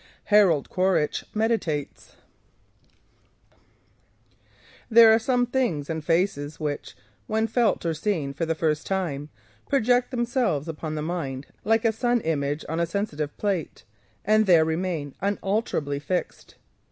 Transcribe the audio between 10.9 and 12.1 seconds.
the mind like a